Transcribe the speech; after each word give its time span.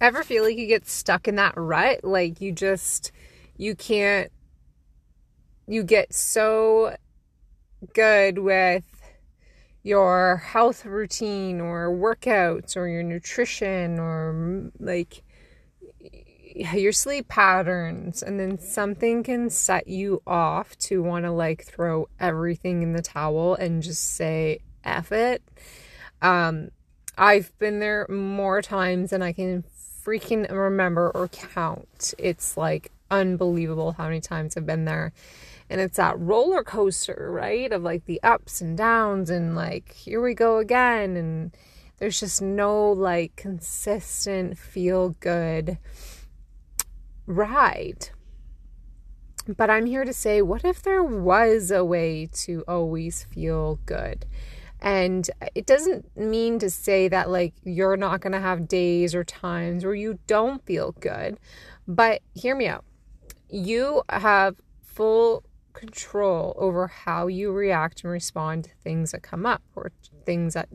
ever 0.00 0.22
feel 0.22 0.44
like 0.44 0.56
you 0.56 0.66
get 0.66 0.86
stuck 0.86 1.28
in 1.28 1.36
that 1.36 1.54
rut? 1.56 2.04
Like 2.04 2.40
you 2.40 2.52
just, 2.52 3.12
you 3.56 3.74
can't, 3.74 4.30
you 5.66 5.82
get 5.82 6.14
so 6.14 6.96
good 7.94 8.38
with 8.38 8.84
your 9.82 10.38
health 10.38 10.84
routine 10.84 11.60
or 11.60 11.88
workouts 11.88 12.76
or 12.76 12.88
your 12.88 13.02
nutrition 13.02 13.98
or 14.00 14.72
like 14.80 15.22
your 16.72 16.92
sleep 16.92 17.28
patterns 17.28 18.22
and 18.22 18.40
then 18.40 18.58
something 18.58 19.22
can 19.22 19.50
set 19.50 19.86
you 19.86 20.22
off 20.26 20.76
to 20.78 21.02
want 21.02 21.24
to 21.24 21.30
like 21.30 21.64
throw 21.64 22.08
everything 22.18 22.82
in 22.82 22.94
the 22.94 23.02
towel 23.02 23.54
and 23.54 23.82
just 23.82 24.16
say 24.16 24.58
F 24.82 25.12
it. 25.12 25.42
Um, 26.22 26.70
I've 27.18 27.56
been 27.58 27.78
there 27.78 28.06
more 28.08 28.62
times 28.62 29.10
than 29.10 29.22
I 29.22 29.32
can 29.32 29.64
freaking 30.06 30.48
remember 30.50 31.10
or 31.10 31.28
count. 31.28 32.14
It's 32.18 32.56
like 32.56 32.92
unbelievable 33.10 33.92
how 33.92 34.04
many 34.04 34.20
times 34.20 34.56
I've 34.56 34.66
been 34.66 34.84
there. 34.84 35.12
And 35.68 35.80
it's 35.80 35.96
that 35.96 36.18
roller 36.18 36.62
coaster, 36.62 37.28
right? 37.32 37.72
Of 37.72 37.82
like 37.82 38.04
the 38.04 38.22
ups 38.22 38.60
and 38.60 38.78
downs 38.78 39.30
and 39.30 39.56
like 39.56 39.92
here 39.92 40.22
we 40.22 40.34
go 40.34 40.58
again 40.58 41.16
and 41.16 41.56
there's 41.98 42.20
just 42.20 42.40
no 42.40 42.92
like 42.92 43.34
consistent 43.34 44.56
feel 44.56 45.10
good 45.20 45.78
ride. 47.26 48.10
But 49.48 49.70
I'm 49.70 49.86
here 49.86 50.04
to 50.04 50.12
say, 50.12 50.42
what 50.42 50.64
if 50.64 50.82
there 50.82 51.02
was 51.02 51.70
a 51.70 51.84
way 51.84 52.28
to 52.32 52.64
always 52.68 53.24
feel 53.24 53.80
good? 53.86 54.24
And 54.86 55.28
it 55.56 55.66
doesn't 55.66 56.16
mean 56.16 56.60
to 56.60 56.70
say 56.70 57.08
that, 57.08 57.28
like, 57.28 57.54
you're 57.64 57.96
not 57.96 58.20
going 58.20 58.34
to 58.34 58.40
have 58.40 58.68
days 58.68 59.16
or 59.16 59.24
times 59.24 59.84
where 59.84 59.96
you 59.96 60.20
don't 60.28 60.64
feel 60.64 60.92
good. 61.00 61.40
But 61.88 62.22
hear 62.34 62.54
me 62.54 62.68
out. 62.68 62.84
You 63.50 64.04
have 64.08 64.54
full 64.84 65.42
control 65.72 66.54
over 66.56 66.86
how 66.86 67.26
you 67.26 67.50
react 67.50 68.04
and 68.04 68.12
respond 68.12 68.62
to 68.64 68.70
things 68.84 69.10
that 69.10 69.24
come 69.24 69.44
up 69.44 69.62
or 69.74 69.90
things 70.24 70.54
that 70.54 70.68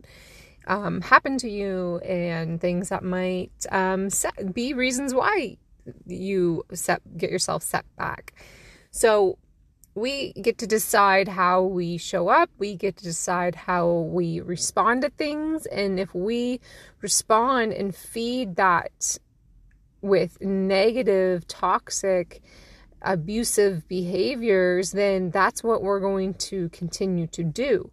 um, 0.66 1.00
happen 1.00 1.38
to 1.38 1.48
you 1.48 1.96
and 2.00 2.60
things 2.60 2.90
that 2.90 3.02
might 3.02 3.52
um, 3.70 4.10
set, 4.10 4.52
be 4.52 4.74
reasons 4.74 5.14
why 5.14 5.56
you 6.06 6.64
set 6.74 7.00
get 7.16 7.30
yourself 7.30 7.62
set 7.62 7.86
back. 7.96 8.34
So 8.90 9.38
we 9.94 10.32
get 10.34 10.58
to 10.58 10.66
decide 10.66 11.28
how 11.28 11.62
we 11.62 11.98
show 11.98 12.28
up, 12.28 12.50
we 12.58 12.74
get 12.74 12.96
to 12.96 13.04
decide 13.04 13.54
how 13.54 13.90
we 13.90 14.40
respond 14.40 15.02
to 15.02 15.10
things, 15.10 15.66
and 15.66 16.00
if 16.00 16.14
we 16.14 16.60
respond 17.00 17.72
and 17.72 17.94
feed 17.94 18.56
that 18.56 19.18
with 20.00 20.40
negative, 20.40 21.46
toxic, 21.46 22.42
abusive 23.02 23.86
behaviors, 23.88 24.92
then 24.92 25.30
that's 25.30 25.62
what 25.62 25.82
we're 25.82 26.00
going 26.00 26.34
to 26.34 26.68
continue 26.70 27.26
to 27.26 27.44
do. 27.44 27.90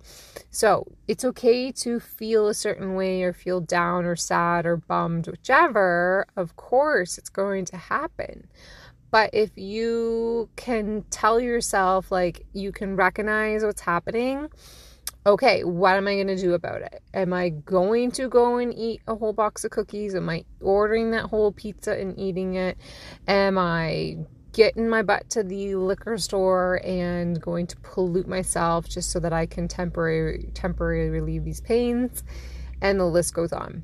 So 0.49 0.85
it's 1.07 1.25
okay 1.25 1.71
to 1.73 1.99
feel 1.99 2.47
a 2.47 2.53
certain 2.53 2.95
way 2.95 3.23
or 3.23 3.33
feel 3.33 3.59
down 3.59 4.05
or 4.05 4.15
sad 4.15 4.65
or 4.65 4.77
bummed, 4.77 5.27
whichever. 5.27 6.25
Of 6.35 6.55
course, 6.55 7.17
it's 7.17 7.29
going 7.29 7.65
to 7.65 7.77
happen. 7.77 8.47
But 9.11 9.31
if 9.33 9.57
you 9.57 10.49
can 10.55 11.03
tell 11.09 11.39
yourself, 11.39 12.11
like, 12.11 12.45
you 12.53 12.71
can 12.71 12.95
recognize 12.95 13.63
what's 13.63 13.81
happening, 13.81 14.49
okay, 15.25 15.63
what 15.63 15.95
am 15.95 16.07
I 16.07 16.15
going 16.15 16.27
to 16.27 16.37
do 16.37 16.53
about 16.53 16.81
it? 16.81 17.01
Am 17.13 17.33
I 17.33 17.49
going 17.49 18.11
to 18.11 18.27
go 18.27 18.57
and 18.57 18.73
eat 18.73 19.01
a 19.07 19.15
whole 19.15 19.33
box 19.33 19.63
of 19.63 19.71
cookies? 19.71 20.15
Am 20.15 20.29
I 20.29 20.45
ordering 20.61 21.11
that 21.11 21.25
whole 21.25 21.51
pizza 21.51 21.99
and 21.99 22.17
eating 22.19 22.55
it? 22.55 22.77
Am 23.27 23.57
I 23.57 24.17
getting 24.51 24.89
my 24.89 25.01
butt 25.03 25.29
to 25.29 25.43
the 25.43 25.75
liquor 25.75 26.17
store 26.17 26.81
and 26.83 27.39
going 27.41 27.67
to 27.67 27.77
pollute 27.77 28.27
myself 28.27 28.89
just 28.89 29.11
so 29.11 29.19
that 29.19 29.33
I 29.33 29.45
can 29.45 29.67
temporarily 29.67 30.49
temporarily 30.53 31.09
relieve 31.09 31.43
these 31.43 31.61
pains? 31.61 32.23
And 32.81 32.99
the 32.99 33.05
list 33.05 33.33
goes 33.33 33.51
on. 33.51 33.83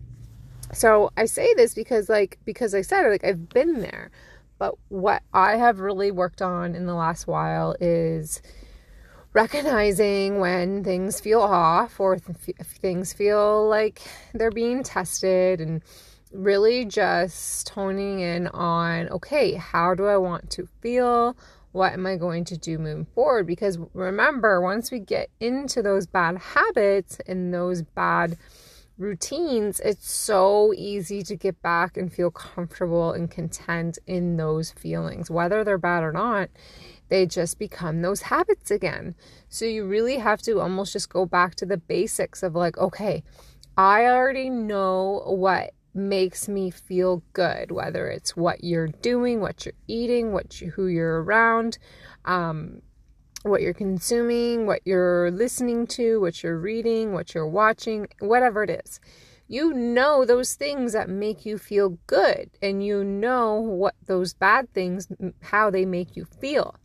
So 0.73 1.11
I 1.15 1.25
say 1.25 1.53
this 1.53 1.73
because 1.73 2.09
like 2.09 2.39
because 2.45 2.73
I 2.73 2.81
said 2.81 3.09
like 3.09 3.23
I've 3.23 3.49
been 3.49 3.81
there. 3.81 4.11
But 4.57 4.75
what 4.89 5.23
I 5.33 5.57
have 5.57 5.79
really 5.79 6.11
worked 6.11 6.41
on 6.41 6.75
in 6.75 6.85
the 6.85 6.95
last 6.95 7.27
while 7.27 7.75
is 7.79 8.41
recognizing 9.33 10.39
when 10.39 10.83
things 10.83 11.19
feel 11.19 11.41
off 11.41 11.99
or 11.99 12.15
th- 12.15 12.57
things 12.57 13.11
feel 13.11 13.67
like 13.67 14.01
they're 14.33 14.49
being 14.49 14.81
tested 14.81 15.59
and 15.59 15.81
really 16.31 16.85
just 16.85 17.67
honing 17.69 18.19
in 18.21 18.47
on 18.47 19.09
okay, 19.09 19.53
how 19.55 19.93
do 19.93 20.05
I 20.05 20.17
want 20.17 20.49
to 20.51 20.67
feel? 20.81 21.35
What 21.73 21.91
am 21.91 22.05
I 22.05 22.15
going 22.15 22.45
to 22.45 22.57
do 22.57 22.77
moving 22.77 23.05
forward? 23.13 23.45
Because 23.45 23.77
remember, 23.93 24.61
once 24.61 24.91
we 24.91 24.99
get 24.99 25.29
into 25.41 25.81
those 25.81 26.07
bad 26.07 26.37
habits 26.37 27.17
and 27.27 27.53
those 27.53 27.81
bad 27.81 28.37
routines, 28.97 29.79
it's 29.81 30.09
so 30.09 30.73
easy 30.75 31.21
to 31.23 31.35
get 31.35 31.61
back 31.61 31.97
and 31.97 32.11
feel 32.11 32.31
comfortable 32.31 33.11
and 33.11 33.29
content 33.29 33.99
in 34.07 34.37
those 34.37 34.71
feelings, 34.71 35.29
whether 35.29 35.63
they're 35.63 35.77
bad 35.77 36.03
or 36.03 36.11
not. 36.11 36.49
They 37.09 37.25
just 37.25 37.59
become 37.59 38.01
those 38.01 38.23
habits 38.23 38.71
again. 38.71 39.15
So 39.49 39.65
you 39.65 39.85
really 39.85 40.17
have 40.17 40.41
to 40.43 40.59
almost 40.59 40.93
just 40.93 41.09
go 41.09 41.25
back 41.25 41.55
to 41.55 41.65
the 41.65 41.77
basics 41.77 42.41
of 42.41 42.55
like, 42.55 42.77
okay, 42.77 43.23
I 43.77 44.05
already 44.05 44.49
know 44.49 45.23
what 45.25 45.73
makes 45.93 46.47
me 46.47 46.69
feel 46.71 47.23
good, 47.33 47.71
whether 47.71 48.07
it's 48.07 48.35
what 48.35 48.63
you're 48.63 48.87
doing, 48.87 49.39
what 49.39 49.65
you're 49.65 49.73
eating, 49.87 50.33
what 50.33 50.59
you, 50.59 50.71
who 50.71 50.87
you're 50.87 51.23
around, 51.23 51.77
um, 52.25 52.81
what 53.45 53.61
you're 53.61 53.73
consuming, 53.73 54.65
what 54.65 54.81
you're 54.85 55.29
listening 55.31 55.85
to, 55.85 56.19
what 56.19 56.43
you're 56.43 56.57
reading, 56.57 57.13
what 57.13 57.33
you're 57.33 57.47
watching, 57.47 58.07
whatever 58.19 58.63
it 58.63 58.69
is. 58.69 58.99
You 59.47 59.73
know 59.73 60.25
those 60.25 60.55
things 60.55 60.93
that 60.93 61.07
make 61.07 61.45
you 61.45 61.59
feel 61.59 61.99
good, 62.07 62.49
and 62.63 62.83
you 62.83 63.03
know 63.03 63.53
what 63.55 63.93
those 64.07 64.33
bad 64.33 64.73
things, 64.73 65.07
how 65.41 65.69
they 65.69 65.85
make 65.85 66.15
you 66.15 66.25
feel. 66.25 66.75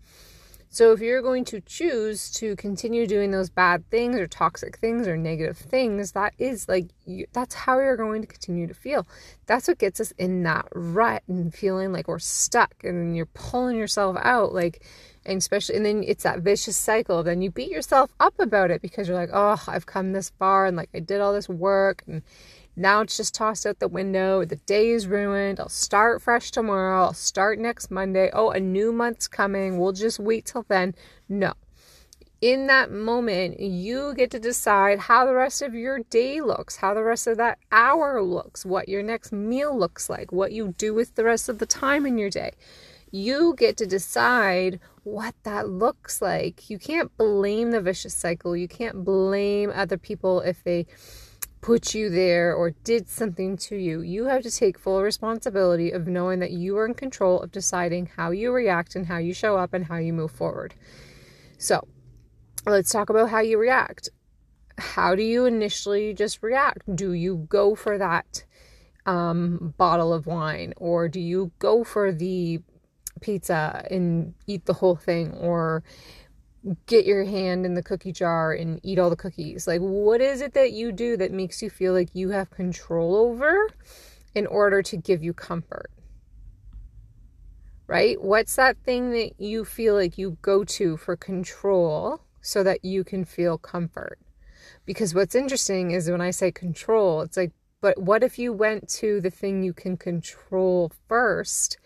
So 0.72 0.92
if 0.92 1.00
you're 1.00 1.20
going 1.20 1.44
to 1.46 1.60
choose 1.62 2.30
to 2.32 2.54
continue 2.54 3.04
doing 3.04 3.32
those 3.32 3.50
bad 3.50 3.90
things 3.90 4.14
or 4.16 4.28
toxic 4.28 4.76
things 4.78 5.08
or 5.08 5.16
negative 5.16 5.58
things, 5.58 6.12
that 6.12 6.32
is 6.38 6.68
like 6.68 6.90
you, 7.04 7.26
that's 7.32 7.54
how 7.56 7.80
you're 7.80 7.96
going 7.96 8.20
to 8.20 8.28
continue 8.28 8.68
to 8.68 8.74
feel. 8.74 9.08
That's 9.46 9.66
what 9.66 9.78
gets 9.78 9.98
us 9.98 10.12
in 10.12 10.44
that 10.44 10.68
rut 10.72 11.24
and 11.26 11.52
feeling 11.52 11.92
like 11.92 12.06
we're 12.06 12.20
stuck 12.20 12.84
and 12.84 13.16
you're 13.16 13.26
pulling 13.26 13.78
yourself 13.78 14.16
out 14.22 14.54
like 14.54 14.84
and 15.26 15.38
especially 15.38 15.76
and 15.76 15.84
then 15.84 16.02
it's 16.06 16.24
that 16.24 16.40
vicious 16.40 16.76
cycle 16.76 17.22
then 17.22 17.42
you 17.42 17.50
beat 17.50 17.70
yourself 17.70 18.10
up 18.20 18.34
about 18.38 18.70
it 18.70 18.80
because 18.80 19.06
you're 19.06 19.16
like 19.16 19.30
oh 19.32 19.62
i've 19.66 19.86
come 19.86 20.12
this 20.12 20.30
far 20.38 20.66
and 20.66 20.76
like 20.76 20.88
i 20.94 20.98
did 20.98 21.20
all 21.20 21.32
this 21.32 21.48
work 21.48 22.02
and 22.06 22.22
now 22.76 23.02
it's 23.02 23.16
just 23.16 23.34
tossed 23.34 23.66
out 23.66 23.78
the 23.78 23.88
window. 23.88 24.44
The 24.44 24.56
day 24.56 24.90
is 24.90 25.06
ruined. 25.06 25.60
I'll 25.60 25.68
start 25.68 26.22
fresh 26.22 26.50
tomorrow. 26.50 27.02
I'll 27.04 27.12
start 27.12 27.58
next 27.58 27.90
Monday. 27.90 28.30
Oh, 28.32 28.50
a 28.50 28.58
new 28.60 28.90
month's 28.90 29.28
coming. 29.28 29.78
We'll 29.78 29.92
just 29.92 30.18
wait 30.18 30.46
till 30.46 30.64
then. 30.66 30.94
No. 31.28 31.52
In 32.40 32.68
that 32.68 32.90
moment, 32.90 33.60
you 33.60 34.14
get 34.14 34.30
to 34.30 34.40
decide 34.40 34.98
how 34.98 35.26
the 35.26 35.34
rest 35.34 35.60
of 35.60 35.74
your 35.74 35.98
day 35.98 36.40
looks, 36.40 36.76
how 36.76 36.94
the 36.94 37.02
rest 37.02 37.26
of 37.26 37.36
that 37.36 37.58
hour 37.70 38.22
looks, 38.22 38.64
what 38.64 38.88
your 38.88 39.02
next 39.02 39.30
meal 39.30 39.78
looks 39.78 40.08
like, 40.08 40.32
what 40.32 40.52
you 40.52 40.74
do 40.78 40.94
with 40.94 41.16
the 41.16 41.24
rest 41.24 41.50
of 41.50 41.58
the 41.58 41.66
time 41.66 42.06
in 42.06 42.16
your 42.16 42.30
day. 42.30 42.52
You 43.10 43.54
get 43.58 43.76
to 43.76 43.86
decide 43.86 44.80
what 45.10 45.34
that 45.42 45.68
looks 45.68 46.22
like. 46.22 46.70
You 46.70 46.78
can't 46.78 47.16
blame 47.16 47.72
the 47.72 47.80
vicious 47.80 48.14
cycle. 48.14 48.56
You 48.56 48.68
can't 48.68 49.04
blame 49.04 49.72
other 49.74 49.98
people 49.98 50.40
if 50.40 50.62
they 50.62 50.86
put 51.60 51.94
you 51.94 52.08
there 52.08 52.54
or 52.54 52.70
did 52.84 53.08
something 53.08 53.56
to 53.56 53.76
you. 53.76 54.00
You 54.00 54.26
have 54.26 54.42
to 54.44 54.50
take 54.50 54.78
full 54.78 55.02
responsibility 55.02 55.90
of 55.90 56.06
knowing 56.06 56.38
that 56.38 56.52
you 56.52 56.76
are 56.78 56.86
in 56.86 56.94
control 56.94 57.40
of 57.40 57.50
deciding 57.50 58.06
how 58.16 58.30
you 58.30 58.52
react 58.52 58.96
and 58.96 59.06
how 59.06 59.18
you 59.18 59.34
show 59.34 59.56
up 59.56 59.74
and 59.74 59.84
how 59.84 59.96
you 59.96 60.12
move 60.12 60.30
forward. 60.30 60.74
So, 61.58 61.86
let's 62.66 62.90
talk 62.90 63.10
about 63.10 63.30
how 63.30 63.40
you 63.40 63.58
react. 63.58 64.08
How 64.78 65.14
do 65.14 65.22
you 65.22 65.44
initially 65.44 66.14
just 66.14 66.42
react? 66.42 66.96
Do 66.96 67.12
you 67.12 67.46
go 67.48 67.74
for 67.74 67.98
that 67.98 68.44
um, 69.04 69.74
bottle 69.76 70.12
of 70.12 70.26
wine 70.26 70.72
or 70.76 71.08
do 71.08 71.20
you 71.20 71.52
go 71.58 71.84
for 71.84 72.12
the 72.12 72.60
pizza 73.20 73.86
and 73.90 74.34
eat 74.46 74.66
the 74.66 74.74
whole 74.74 74.96
thing 74.96 75.32
or 75.34 75.82
get 76.86 77.06
your 77.06 77.24
hand 77.24 77.64
in 77.64 77.74
the 77.74 77.82
cookie 77.82 78.12
jar 78.12 78.52
and 78.52 78.80
eat 78.82 78.98
all 78.98 79.10
the 79.10 79.16
cookies? 79.16 79.66
Like, 79.66 79.80
what 79.80 80.20
is 80.20 80.40
it 80.40 80.54
that 80.54 80.72
you 80.72 80.92
do 80.92 81.16
that 81.16 81.32
makes 81.32 81.62
you 81.62 81.70
feel 81.70 81.92
like 81.92 82.14
you 82.14 82.30
have 82.30 82.50
control 82.50 83.16
over 83.16 83.68
in 84.34 84.46
order 84.46 84.82
to 84.82 84.96
give 84.96 85.22
you 85.22 85.32
comfort? 85.32 85.90
Right? 87.86 88.22
What's 88.22 88.54
that 88.56 88.76
thing 88.84 89.10
that 89.12 89.40
you 89.40 89.64
feel 89.64 89.94
like 89.94 90.16
you 90.16 90.38
go 90.42 90.64
to 90.64 90.96
for 90.96 91.16
control 91.16 92.20
so 92.40 92.62
that 92.62 92.84
you 92.84 93.04
can 93.04 93.24
feel 93.24 93.58
comfort? 93.58 94.18
Because 94.86 95.14
what's 95.14 95.34
interesting 95.34 95.90
is 95.90 96.10
when 96.10 96.20
I 96.20 96.30
say 96.30 96.52
control, 96.52 97.22
it's 97.22 97.36
like 97.36 97.52
But 97.80 97.98
what 97.98 98.22
if 98.22 98.38
you 98.38 98.52
went 98.52 98.88
to 99.00 99.20
the 99.20 99.30
thing 99.30 99.62
you 99.62 99.72
can 99.72 99.96
control 99.96 100.92
first 101.08 101.78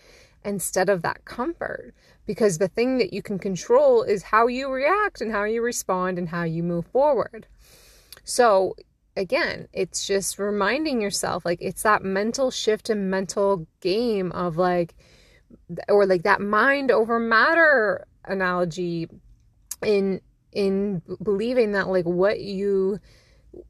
instead 0.44 0.88
of 0.88 1.02
that 1.02 1.25
comfort? 1.25 1.94
Because 2.26 2.58
the 2.58 2.69
thing 2.69 2.99
that 2.99 3.12
you 3.12 3.23
can 3.23 3.38
control 3.38 4.02
is 4.02 4.23
how 4.23 4.46
you 4.46 4.70
react 4.70 5.20
and 5.20 5.32
how 5.32 5.44
you 5.44 5.62
respond 5.62 6.19
and 6.19 6.29
how 6.29 6.44
you 6.44 6.62
move 6.62 6.87
forward. 6.87 7.46
So, 8.25 8.76
again, 9.17 9.69
it's 9.73 10.06
just 10.06 10.38
reminding 10.38 11.00
yourself 11.00 11.44
like 11.44 11.61
it's 11.61 11.82
that 11.82 12.02
mental 12.02 12.50
shift 12.50 12.91
and 12.91 13.11
mental 13.11 13.67
game 13.81 14.32
of 14.32 14.56
like, 14.56 14.94
or 15.88 16.06
like 16.06 16.23
that 16.23 16.41
mind 16.41 16.90
over 16.90 17.19
matter 17.19 18.06
analogy 18.25 19.08
in 19.82 20.20
in 20.52 21.02
believing 21.23 21.73
that 21.73 21.88
like 21.88 22.05
what 22.05 22.40
you 22.40 22.99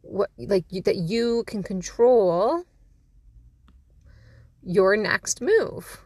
what 0.02 0.30
like 0.38 0.64
you, 0.70 0.82
that 0.82 0.96
you 0.96 1.44
can 1.46 1.62
control 1.62 2.64
your 4.62 4.96
next 4.96 5.40
move 5.40 6.03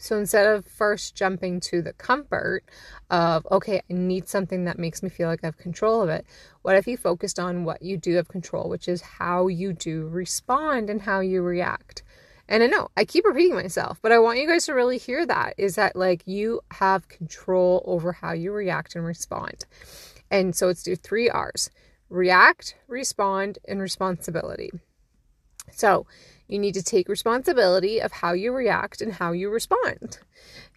so 0.00 0.16
instead 0.16 0.46
of 0.46 0.64
first 0.64 1.14
jumping 1.14 1.60
to 1.60 1.82
the 1.82 1.92
comfort 1.92 2.64
of, 3.10 3.46
okay, 3.50 3.82
I 3.90 3.92
need 3.92 4.28
something 4.28 4.64
that 4.64 4.78
makes 4.78 5.02
me 5.02 5.10
feel 5.10 5.28
like 5.28 5.40
I 5.42 5.48
have 5.48 5.58
control 5.58 6.00
of 6.00 6.08
it, 6.08 6.24
what 6.62 6.74
if 6.76 6.86
you 6.86 6.96
focused 6.96 7.38
on 7.38 7.64
what 7.64 7.82
you 7.82 7.98
do 7.98 8.14
have 8.14 8.26
control, 8.26 8.70
which 8.70 8.88
is 8.88 9.02
how 9.02 9.48
you 9.48 9.74
do 9.74 10.08
respond 10.08 10.88
and 10.88 11.02
how 11.02 11.20
you 11.20 11.42
react? 11.42 12.02
And 12.48 12.62
I 12.62 12.66
know 12.66 12.88
I 12.96 13.04
keep 13.04 13.26
repeating 13.26 13.54
myself, 13.54 13.98
but 14.00 14.10
I 14.10 14.18
want 14.18 14.38
you 14.38 14.48
guys 14.48 14.64
to 14.66 14.72
really 14.72 14.96
hear 14.96 15.26
that 15.26 15.52
is 15.58 15.74
that 15.74 15.94
like 15.94 16.22
you 16.26 16.62
have 16.70 17.08
control 17.08 17.82
over 17.84 18.12
how 18.12 18.32
you 18.32 18.52
react 18.52 18.96
and 18.96 19.04
respond. 19.04 19.66
And 20.30 20.56
so 20.56 20.70
it's 20.70 20.82
do 20.82 20.96
three 20.96 21.28
R's 21.28 21.70
react, 22.08 22.74
respond, 22.88 23.58
and 23.68 23.82
responsibility. 23.82 24.70
So 25.70 26.06
you 26.50 26.58
need 26.58 26.74
to 26.74 26.82
take 26.82 27.08
responsibility 27.08 28.00
of 28.00 28.12
how 28.12 28.32
you 28.32 28.52
react 28.52 29.00
and 29.00 29.12
how 29.12 29.32
you 29.32 29.48
respond. 29.50 30.18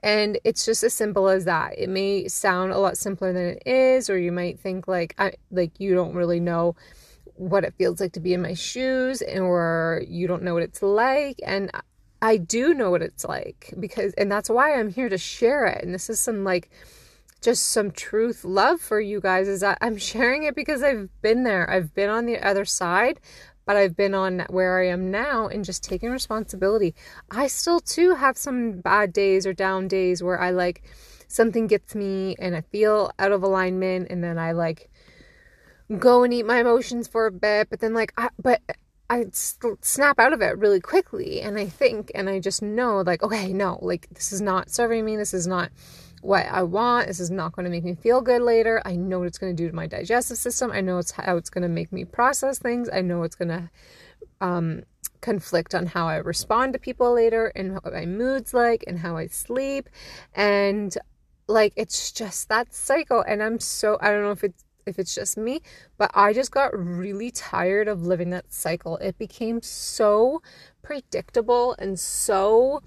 And 0.03 0.37
it's 0.43 0.65
just 0.65 0.83
as 0.83 0.93
simple 0.93 1.29
as 1.29 1.45
that. 1.45 1.77
It 1.77 1.89
may 1.89 2.27
sound 2.27 2.71
a 2.71 2.77
lot 2.77 2.97
simpler 2.97 3.33
than 3.33 3.45
it 3.57 3.63
is, 3.65 4.09
or 4.09 4.17
you 4.17 4.31
might 4.31 4.59
think 4.59 4.87
like 4.87 5.15
I 5.17 5.33
like 5.49 5.79
you 5.79 5.95
don't 5.95 6.13
really 6.13 6.39
know 6.39 6.75
what 7.35 7.63
it 7.63 7.73
feels 7.77 7.99
like 7.99 8.13
to 8.13 8.19
be 8.19 8.33
in 8.33 8.41
my 8.41 8.53
shoes, 8.53 9.23
or 9.23 10.03
you 10.07 10.27
don't 10.27 10.43
know 10.43 10.53
what 10.53 10.63
it's 10.63 10.83
like. 10.83 11.39
And 11.43 11.71
I 12.21 12.37
do 12.37 12.73
know 12.73 12.91
what 12.91 13.01
it's 13.01 13.25
like 13.25 13.73
because, 13.79 14.13
and 14.13 14.31
that's 14.31 14.49
why 14.49 14.79
I'm 14.79 14.91
here 14.91 15.09
to 15.09 15.17
share 15.17 15.65
it. 15.65 15.83
And 15.83 15.93
this 15.93 16.09
is 16.09 16.19
some 16.19 16.43
like 16.43 16.69
just 17.41 17.69
some 17.69 17.91
truth 17.91 18.45
love 18.45 18.79
for 18.79 19.01
you 19.01 19.19
guys 19.19 19.47
is 19.49 19.59
that 19.59 19.77
I'm 19.81 19.97
sharing 19.97 20.43
it 20.43 20.55
because 20.55 20.81
I've 20.81 21.09
been 21.21 21.43
there. 21.43 21.69
I've 21.69 21.93
been 21.93 22.09
on 22.09 22.25
the 22.25 22.39
other 22.39 22.63
side 22.63 23.19
but 23.65 23.75
I've 23.75 23.95
been 23.95 24.13
on 24.13 24.45
where 24.49 24.79
I 24.79 24.87
am 24.87 25.11
now 25.11 25.47
and 25.47 25.63
just 25.63 25.83
taking 25.83 26.09
responsibility. 26.11 26.93
I 27.31 27.47
still 27.47 27.79
too 27.79 28.15
have 28.15 28.37
some 28.37 28.79
bad 28.81 29.13
days 29.13 29.45
or 29.45 29.53
down 29.53 29.87
days 29.87 30.21
where 30.21 30.39
I 30.39 30.51
like 30.51 30.83
something 31.27 31.67
gets 31.67 31.95
me 31.95 32.35
and 32.39 32.55
I 32.55 32.61
feel 32.61 33.11
out 33.17 33.31
of 33.31 33.43
alignment 33.43 34.09
and 34.09 34.23
then 34.23 34.37
I 34.37 34.51
like 34.51 34.89
go 35.99 36.23
and 36.23 36.33
eat 36.33 36.45
my 36.45 36.59
emotions 36.59 37.07
for 37.07 37.25
a 37.25 37.31
bit, 37.31 37.69
but 37.69 37.79
then 37.79 37.93
like 37.93 38.13
I 38.17 38.29
but 38.41 38.61
I 39.09 39.25
snap 39.31 40.19
out 40.19 40.33
of 40.33 40.41
it 40.41 40.57
really 40.57 40.79
quickly 40.79 41.41
and 41.41 41.57
I 41.57 41.67
think 41.67 42.11
and 42.15 42.29
I 42.29 42.39
just 42.39 42.61
know 42.61 43.01
like 43.01 43.23
okay, 43.23 43.53
no, 43.53 43.79
like 43.81 44.07
this 44.09 44.31
is 44.31 44.41
not 44.41 44.69
serving 44.69 45.05
me. 45.05 45.15
This 45.15 45.33
is 45.33 45.47
not 45.47 45.71
what 46.23 46.45
I 46.45 46.63
want. 46.63 47.07
This 47.07 47.19
is 47.19 47.29
not 47.29 47.51
going 47.51 47.65
to 47.65 47.69
make 47.69 47.83
me 47.83 47.95
feel 47.95 48.21
good 48.21 48.41
later. 48.41 48.81
I 48.85 48.95
know 48.95 49.19
what 49.19 49.27
it's 49.27 49.37
going 49.37 49.55
to 49.55 49.61
do 49.61 49.69
to 49.69 49.75
my 49.75 49.87
digestive 49.87 50.37
system. 50.37 50.71
I 50.71 50.81
know 50.81 50.97
it's 50.97 51.11
how 51.11 51.35
it's 51.35 51.49
going 51.49 51.63
to 51.63 51.67
make 51.67 51.91
me 51.91 52.05
process 52.05 52.59
things. 52.59 52.89
I 52.91 53.01
know 53.01 53.23
it's 53.23 53.35
going 53.35 53.49
to 53.49 53.69
um, 54.39 54.83
conflict 55.21 55.75
on 55.75 55.87
how 55.87 56.07
I 56.07 56.17
respond 56.17 56.73
to 56.73 56.79
people 56.79 57.13
later 57.13 57.47
and 57.55 57.73
what 57.73 57.93
my 57.93 58.05
mood's 58.05 58.53
like 58.53 58.85
and 58.87 58.99
how 58.99 59.17
I 59.17 59.27
sleep. 59.27 59.89
And 60.33 60.95
like 61.47 61.73
it's 61.75 62.11
just 62.11 62.47
that 62.47 62.73
cycle. 62.73 63.21
And 63.27 63.43
I'm 63.43 63.59
so 63.59 63.97
I 63.99 64.09
don't 64.09 64.21
know 64.21 64.31
if 64.31 64.45
it's 64.45 64.63
if 64.85 64.99
it's 64.99 65.15
just 65.15 65.37
me, 65.37 65.61
but 65.97 66.11
I 66.13 66.33
just 66.33 66.51
got 66.51 66.77
really 66.77 67.31
tired 67.31 67.87
of 67.87 68.05
living 68.05 68.29
that 68.31 68.51
cycle. 68.51 68.97
It 68.97 69.17
became 69.17 69.61
so 69.61 70.41
predictable 70.81 71.75
and 71.79 71.99
so 71.99 72.81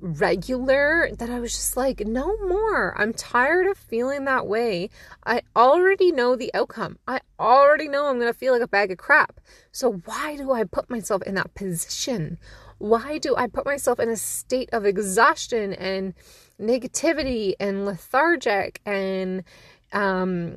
regular 0.00 1.10
that 1.18 1.30
I 1.30 1.40
was 1.40 1.52
just 1.52 1.76
like, 1.76 2.00
no 2.00 2.36
more. 2.38 2.98
I'm 2.98 3.12
tired 3.12 3.66
of 3.66 3.78
feeling 3.78 4.24
that 4.24 4.46
way. 4.46 4.90
I 5.24 5.42
already 5.54 6.12
know 6.12 6.36
the 6.36 6.52
outcome. 6.54 6.98
I 7.06 7.20
already 7.38 7.88
know 7.88 8.06
I'm 8.06 8.18
going 8.18 8.32
to 8.32 8.38
feel 8.38 8.52
like 8.52 8.62
a 8.62 8.68
bag 8.68 8.90
of 8.90 8.98
crap. 8.98 9.40
So 9.72 10.02
why 10.04 10.36
do 10.36 10.52
I 10.52 10.64
put 10.64 10.90
myself 10.90 11.22
in 11.22 11.34
that 11.34 11.54
position? 11.54 12.38
Why 12.78 13.18
do 13.18 13.34
I 13.36 13.46
put 13.46 13.64
myself 13.64 13.98
in 13.98 14.08
a 14.08 14.16
state 14.16 14.68
of 14.72 14.84
exhaustion 14.84 15.72
and 15.72 16.14
negativity 16.60 17.54
and 17.60 17.84
lethargic 17.84 18.80
and 18.86 19.44
um 19.92 20.56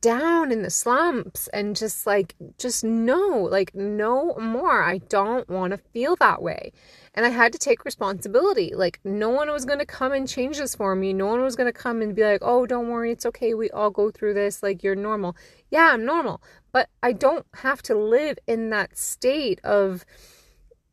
down 0.00 0.52
in 0.52 0.62
the 0.62 0.70
slumps 0.70 1.48
and 1.48 1.74
just 1.74 2.06
like 2.06 2.34
just 2.58 2.84
no 2.84 3.48
like 3.50 3.74
no 3.74 4.34
more. 4.34 4.82
I 4.82 4.98
don't 4.98 5.48
want 5.48 5.72
to 5.72 5.78
feel 5.78 6.16
that 6.16 6.42
way. 6.42 6.72
And 7.14 7.26
i 7.26 7.30
had 7.30 7.52
to 7.52 7.58
take 7.58 7.84
responsibility. 7.84 8.72
Like 8.74 9.00
no 9.04 9.30
one 9.30 9.50
was 9.50 9.64
going 9.64 9.78
to 9.78 9.86
come 9.86 10.12
and 10.12 10.28
change 10.28 10.58
this 10.58 10.74
for 10.74 10.94
me. 10.94 11.12
No 11.12 11.26
one 11.26 11.40
was 11.40 11.56
going 11.56 11.72
to 11.72 11.78
come 11.78 12.02
and 12.02 12.14
be 12.14 12.22
like 12.22 12.40
oh 12.42 12.66
don't 12.66 12.88
worry 12.88 13.12
it's 13.12 13.26
okay 13.26 13.54
we 13.54 13.70
all 13.70 13.90
go 13.90 14.10
through 14.10 14.34
this 14.34 14.62
like 14.62 14.82
you're 14.82 14.94
normal. 14.94 15.36
Yeah 15.70 15.90
i'm 15.92 16.04
normal. 16.04 16.42
But 16.72 16.88
i 17.02 17.12
don't 17.12 17.46
have 17.54 17.82
to 17.82 17.94
live 17.94 18.38
in 18.46 18.70
that 18.70 18.96
state 18.98 19.60
of 19.64 20.04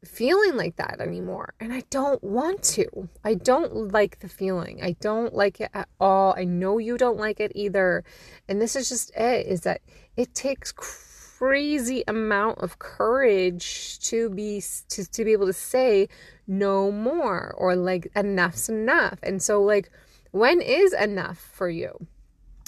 feeling 0.07 0.55
like 0.55 0.77
that 0.77 0.99
anymore. 0.99 1.53
And 1.59 1.73
I 1.73 1.83
don't 1.89 2.23
want 2.23 2.63
to. 2.63 3.09
I 3.23 3.33
don't 3.35 3.91
like 3.91 4.19
the 4.19 4.29
feeling. 4.29 4.81
I 4.83 4.95
don't 4.99 5.33
like 5.33 5.61
it 5.61 5.69
at 5.73 5.89
all. 5.99 6.33
I 6.37 6.43
know 6.43 6.77
you 6.77 6.97
don't 6.97 7.17
like 7.17 7.39
it 7.39 7.51
either. 7.55 8.03
And 8.47 8.61
this 8.61 8.75
is 8.75 8.89
just 8.89 9.11
it 9.15 9.47
is 9.47 9.61
that 9.61 9.81
it 10.15 10.33
takes 10.33 10.71
crazy 10.71 12.03
amount 12.07 12.59
of 12.59 12.79
courage 12.79 13.99
to 13.99 14.29
be 14.29 14.63
to, 14.89 15.09
to 15.11 15.25
be 15.25 15.33
able 15.33 15.47
to 15.47 15.53
say 15.53 16.07
no 16.47 16.91
more 16.91 17.53
or 17.57 17.75
like 17.75 18.07
enough's 18.15 18.69
enough. 18.69 19.19
And 19.21 19.41
so 19.41 19.61
like 19.61 19.91
when 20.31 20.61
is 20.61 20.93
enough 20.93 21.37
for 21.37 21.69
you? 21.69 22.07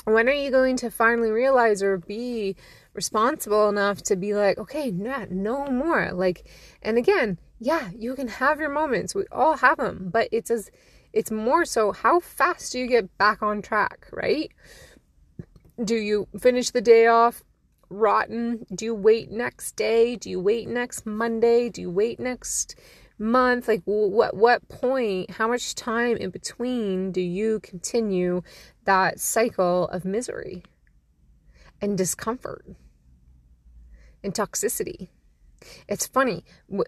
When 0.06 0.30
are 0.30 0.33
you 0.33 0.51
going 0.51 0.78
to 0.78 0.90
finally 0.90 1.31
realize 1.31 1.83
or 1.83 1.98
be 1.98 2.56
responsible 2.98 3.70
enough 3.70 4.02
to 4.04 4.18
be 4.18 4.34
like, 4.34 4.58
okay, 4.58 4.92
not 4.92 5.32
no 5.32 5.68
more. 5.68 6.12
Like, 6.12 6.50
and 6.82 6.98
again, 6.98 7.40
yeah, 7.60 7.90
you 7.96 8.16
can 8.16 8.28
have 8.28 8.60
your 8.60 8.70
moments. 8.70 9.16
We 9.16 9.24
all 9.32 9.56
have 9.58 9.78
them, 9.78 10.10
but 10.12 10.28
it's 10.31 10.52
as 10.52 10.69
it's 11.14 11.31
more 11.31 11.64
so 11.64 11.94
how 11.94 12.19
fast 12.19 12.74
do 12.74 12.80
you 12.80 12.88
get 12.88 13.18
back 13.18 13.42
on 13.42 13.62
track, 13.62 14.07
right? 14.12 14.52
Do 15.81 15.95
you 15.95 16.28
finish 16.40 16.71
the 16.71 16.81
day 16.81 17.07
off 17.07 17.44
rotten? 17.90 18.66
Do 18.74 18.86
you 18.86 18.95
wait 18.95 19.31
next 19.31 19.76
day? 19.76 20.16
Do 20.16 20.30
you 20.30 20.40
wait 20.40 20.68
next 20.68 21.06
Monday? 21.06 21.69
Do 21.69 21.81
you 21.81 21.90
wait 21.90 22.19
next 22.19 22.76
month? 23.18 23.68
Like 23.68 23.83
what 23.86 24.36
what 24.36 24.68
point, 24.68 25.31
how 25.31 25.48
much 25.48 25.76
time 25.76 26.18
in 26.18 26.30
between 26.30 27.12
do 27.12 27.21
you 27.21 27.60
continue 27.62 28.42
that 28.86 29.19
cycle 29.19 29.88
of 29.90 30.04
misery 30.04 30.64
and 31.81 31.98
discomfort? 31.98 32.66
And 34.24 34.33
toxicity. 34.33 35.09
It's 35.88 36.06
funny, 36.06 36.44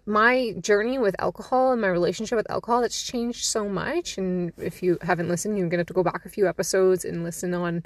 my 0.06 0.54
journey 0.60 1.00
with 1.00 1.16
alcohol 1.20 1.72
and 1.72 1.82
my 1.82 1.88
relationship 1.88 2.36
with 2.36 2.50
alcohol, 2.52 2.84
it's 2.84 3.02
changed 3.02 3.46
so 3.46 3.68
much. 3.68 4.18
And 4.18 4.54
if 4.58 4.84
you 4.84 4.98
haven't 5.02 5.28
listened, 5.28 5.58
you're 5.58 5.68
going 5.68 5.78
to 5.78 5.82
have 5.82 5.88
to 5.88 5.94
go 5.94 6.04
back 6.04 6.26
a 6.26 6.30
few 6.30 6.48
episodes 6.48 7.04
and 7.04 7.24
listen 7.24 7.54
on 7.54 7.84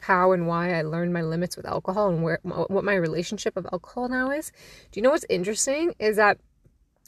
how 0.00 0.32
and 0.32 0.46
why 0.46 0.74
I 0.74 0.82
learned 0.82 1.12
my 1.12 1.22
limits 1.22 1.56
with 1.56 1.66
alcohol 1.66 2.08
and 2.08 2.22
where 2.22 2.40
what 2.42 2.84
my 2.84 2.94
relationship 2.94 3.56
of 3.56 3.66
alcohol 3.72 4.08
now 4.08 4.30
is. 4.30 4.50
Do 4.90 4.98
you 4.98 5.02
know 5.02 5.10
what's 5.10 5.26
interesting 5.28 5.94
is 5.98 6.16
that 6.16 6.38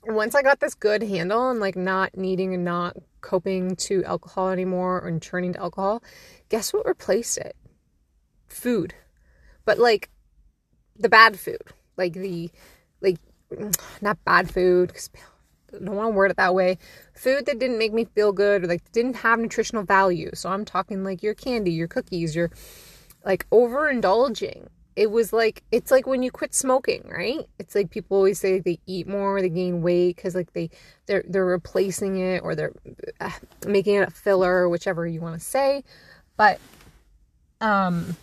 once 0.05 0.35
I 0.35 0.43
got 0.43 0.61
this 0.61 0.75
good 0.75 1.03
handle 1.03 1.41
on 1.41 1.59
like 1.59 1.77
not 1.77 2.17
needing 2.17 2.55
and 2.55 2.65
not 2.65 2.97
coping 3.21 3.75
to 3.77 4.05
alcohol 4.05 4.51
anymore 4.51 5.05
and 5.05 5.21
turning 5.21 5.53
to 5.55 5.61
alcohol, 5.61 6.03
guess 6.49 6.73
what 6.73 6.87
replaced 6.87 7.39
it? 7.39 7.57
Food. 8.47 8.95
But 9.65 9.79
like 9.79 10.11
the 10.99 11.09
bad 11.09 11.39
food, 11.39 11.63
like 11.97 12.15
the 12.15 12.51
like 13.01 13.19
not 14.01 14.23
bad 14.25 14.51
food 14.51 14.89
because 14.89 15.11
I 15.75 15.85
don't 15.85 15.97
want 15.97 16.13
to 16.13 16.17
word 16.17 16.31
it 16.31 16.37
that 16.37 16.55
way. 16.55 16.79
Food 17.15 17.47
that 17.47 17.59
didn't 17.59 17.79
make 17.79 17.93
me 17.93 18.05
feel 18.05 18.33
good 18.33 18.65
or 18.65 18.67
like 18.67 18.91
didn't 18.93 19.17
have 19.17 19.39
nutritional 19.39 19.85
value. 19.85 20.31
So 20.35 20.49
I'm 20.49 20.65
talking 20.65 21.05
like 21.05 21.23
your 21.23 21.35
candy, 21.35 21.73
your 21.73 21.89
cookies, 21.89 22.35
your 22.35 22.51
like 23.25 23.49
overindulging. 23.51 24.69
It 24.95 25.11
was 25.11 25.33
like 25.33 25.63
it's 25.71 25.91
like 25.91 26.07
when 26.07 26.23
you 26.23 26.31
quit 26.31 26.55
smoking, 26.55 27.07
right? 27.09 27.47
It's 27.59 27.75
like 27.75 27.91
people 27.91 28.17
always 28.17 28.41
say 28.41 28.61
they 28.61 28.79
eat 28.87 29.07
more, 29.07 29.41
they 29.43 29.51
gain 29.51 29.83
weight 29.83 30.17
because 30.17 30.35
like 30.35 30.53
they 30.55 30.71
they're 31.07 31.25
they're 31.29 31.45
replacing 31.45 32.19
it 32.19 32.43
or 32.43 32.55
they're 32.55 32.73
uh, 33.21 33.31
making 33.67 33.97
it 33.97 34.09
a 34.09 34.11
filler, 34.11 34.69
whichever 34.69 35.07
you 35.07 35.21
want 35.21 35.35
to 35.35 35.45
say. 35.45 35.85
But 36.37 36.61
um 37.61 38.17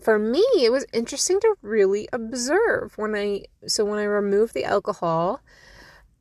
for 0.00 0.18
me, 0.18 0.44
it 0.56 0.70
was 0.70 0.86
interesting 0.92 1.40
to 1.40 1.54
really 1.62 2.08
observe 2.12 2.96
when 2.96 3.14
I, 3.14 3.44
so 3.66 3.84
when 3.84 3.98
I 3.98 4.04
removed 4.04 4.54
the 4.54 4.64
alcohol, 4.64 5.40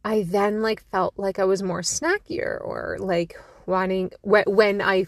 I 0.03 0.23
then 0.23 0.61
like 0.61 0.83
felt 0.91 1.13
like 1.17 1.39
I 1.39 1.45
was 1.45 1.61
more 1.61 1.81
snackier 1.81 2.59
or 2.61 2.97
like 2.99 3.35
wanting, 3.65 4.11
when 4.23 4.81
I 4.81 5.05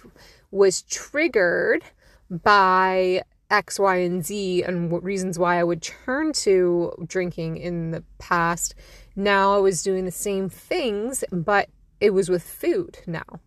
was 0.52 0.82
triggered 0.84 1.84
by 2.30 3.24
X, 3.50 3.80
Y, 3.80 3.96
and 3.98 4.26
Z 4.26 4.64
and 4.64 5.04
reasons 5.04 5.38
why 5.38 5.60
I 5.60 5.64
would 5.64 5.82
turn 5.82 6.32
to 6.34 6.94
drinking 7.06 7.58
in 7.58 7.92
the 7.92 8.04
past. 8.18 8.76
Now 9.16 9.56
I 9.56 9.60
was 9.60 9.84
doing 9.84 10.06
the 10.06 10.12
same 10.12 10.50
things, 10.50 11.24
but 11.32 11.70
it 12.00 12.12
was 12.12 12.30
with 12.30 12.44
food 12.44 13.00
now. 13.06 13.42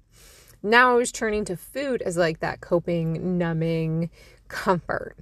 Now 0.62 0.92
I 0.92 0.94
was 0.96 1.12
turning 1.12 1.44
to 1.46 1.56
food 1.56 2.02
as 2.02 2.16
like 2.16 2.40
that 2.40 2.60
coping, 2.60 3.38
numbing 3.38 4.10
comfort. 4.48 5.16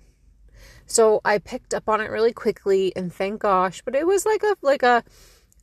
So 0.86 1.20
I 1.24 1.38
picked 1.38 1.72
up 1.74 1.88
on 1.88 2.00
it 2.00 2.10
really 2.10 2.32
quickly 2.32 2.92
and 2.94 3.12
thank 3.12 3.40
gosh, 3.40 3.82
but 3.82 3.94
it 3.94 4.06
was 4.06 4.26
like 4.26 4.42
a 4.42 4.56
like 4.62 4.82
a 4.82 5.02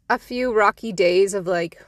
a 0.09 0.17
few 0.17 0.53
rocky 0.53 0.91
days 0.91 1.33
of 1.33 1.45
like 1.45 1.81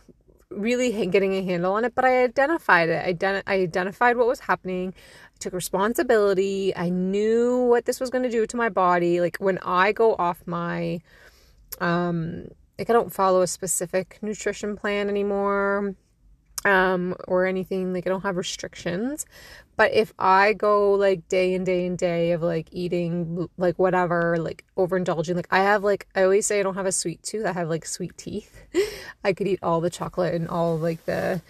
really 0.51 1.07
getting 1.07 1.33
a 1.33 1.43
handle 1.43 1.73
on 1.73 1.85
it, 1.85 1.95
but 1.95 2.05
I 2.05 2.23
identified 2.23 2.89
it. 2.89 3.05
I, 3.05 3.13
ident- 3.13 3.43
I 3.47 3.55
identified 3.55 4.17
what 4.17 4.27
was 4.27 4.41
happening 4.41 4.93
I 4.93 5.37
took 5.39 5.53
responsibility. 5.53 6.75
I 6.75 6.89
knew 6.89 7.65
what 7.65 7.85
this 7.85 7.99
was 7.99 8.09
going 8.09 8.23
to 8.23 8.29
do 8.29 8.45
to 8.45 8.57
my 8.57 8.69
body. 8.69 9.21
Like 9.21 9.37
when 9.37 9.57
I 9.59 9.91
go 9.91 10.15
off 10.15 10.43
my, 10.45 10.99
um, 11.79 12.49
like 12.77 12.89
I 12.89 12.93
don't 12.93 13.13
follow 13.13 13.41
a 13.41 13.47
specific 13.47 14.19
nutrition 14.21 14.75
plan 14.75 15.09
anymore, 15.09 15.95
um, 16.65 17.15
or 17.27 17.45
anything. 17.45 17.93
Like 17.93 18.05
I 18.07 18.09
don't 18.09 18.21
have 18.23 18.37
restrictions. 18.37 19.25
But 19.77 19.93
if 19.93 20.13
I 20.19 20.53
go 20.53 20.93
like 20.93 21.27
day 21.27 21.53
and 21.55 21.65
day 21.65 21.85
and 21.85 21.97
day 21.97 22.31
of 22.31 22.43
like 22.43 22.67
eating 22.71 23.49
like 23.57 23.79
whatever, 23.79 24.37
like 24.37 24.65
overindulging, 24.77 25.35
like 25.35 25.47
I 25.51 25.59
have 25.59 25.83
like 25.83 26.07
I 26.15 26.23
always 26.23 26.45
say 26.45 26.59
I 26.59 26.63
don't 26.63 26.75
have 26.75 26.85
a 26.85 26.91
sweet 26.91 27.23
tooth. 27.23 27.45
I 27.45 27.53
have 27.53 27.69
like 27.69 27.85
sweet 27.85 28.17
teeth. 28.17 28.63
I 29.23 29.33
could 29.33 29.47
eat 29.47 29.59
all 29.63 29.81
the 29.81 29.89
chocolate 29.89 30.35
and 30.35 30.47
all 30.47 30.77
like 30.77 31.05
the 31.05 31.41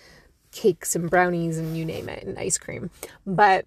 cakes 0.51 0.95
and 0.95 1.09
brownies 1.09 1.57
and 1.57 1.77
you 1.77 1.85
name 1.85 2.09
it 2.09 2.23
and 2.23 2.37
ice 2.37 2.57
cream. 2.57 2.89
But 3.25 3.65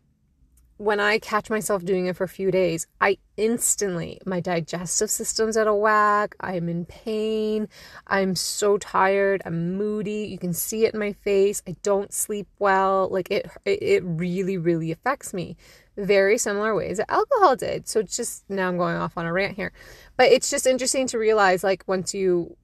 when 0.77 0.99
I 0.99 1.19
catch 1.19 1.51
myself 1.51 1.85
doing 1.85 2.07
it 2.07 2.17
for 2.17 2.25
a 2.25 2.29
few 2.29 2.51
days, 2.51 2.87
I 3.01 3.19
instantly, 3.37 4.21
my 4.27 4.41
digestive 4.41 5.09
system's 5.11 5.57
out 5.57 5.69
of 5.69 5.77
whack. 5.77 6.35
I'm 6.41 6.69
in 6.69 6.85
pain. 6.85 7.69
I'm 8.09 8.35
so 8.35 8.77
tired. 8.79 9.41
I'm 9.45 9.77
moody. 9.77 10.27
You 10.27 10.39
can 10.39 10.53
see 10.53 10.85
it 10.85 10.95
in 10.95 11.01
my 11.01 11.13
face. 11.13 11.63
I 11.69 11.77
don't 11.83 12.13
sleep 12.13 12.49
well. 12.59 13.09
Like 13.11 13.31
it, 13.31 13.49
it 13.65 14.03
really, 14.05 14.59
really 14.59 14.91
affects 14.91 15.33
me. 15.33 15.57
Very 15.97 16.39
similar 16.39 16.75
ways 16.75 16.97
that 16.97 17.11
alcohol 17.11 17.55
did. 17.55 17.87
So 17.87 18.01
it's 18.01 18.17
just, 18.17 18.45
now 18.51 18.69
I'm 18.69 18.77
going 18.77 18.97
off 18.97 19.17
on 19.17 19.27
a 19.27 19.33
rant 19.33 19.55
here. 19.55 19.73
But 20.17 20.33
it's 20.33 20.51
just 20.51 20.67
interesting 20.67 21.07
to 21.09 21.19
realize 21.19 21.63
like 21.63 21.85
once 21.87 22.15
you 22.15 22.57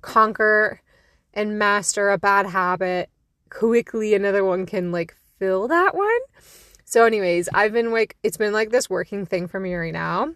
conquer 0.00 0.80
and 1.34 1.58
master 1.58 2.10
a 2.10 2.16
bad 2.16 2.46
habit, 2.46 3.10
quickly 3.50 4.14
another 4.14 4.44
one 4.44 4.64
can 4.64 4.92
like 4.92 5.14
fill 5.38 5.68
that 5.68 5.94
one 5.94 6.20
so, 6.90 7.04
anyways, 7.04 7.48
I've 7.54 7.72
been 7.72 7.92
like, 7.92 8.16
it's 8.24 8.36
been 8.36 8.52
like 8.52 8.70
this 8.70 8.90
working 8.90 9.24
thing 9.24 9.46
for 9.46 9.60
me 9.60 9.72
right 9.76 9.92
now. 9.92 10.32